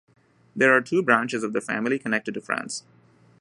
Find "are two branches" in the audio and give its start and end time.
0.75-1.43